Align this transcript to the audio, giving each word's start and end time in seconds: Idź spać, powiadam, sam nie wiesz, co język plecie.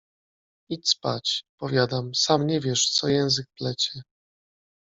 Idź 0.69 0.89
spać, 0.89 1.45
powiadam, 1.59 2.15
sam 2.15 2.47
nie 2.47 2.59
wiesz, 2.59 2.89
co 2.91 3.07
język 3.07 3.47
plecie. 3.57 4.01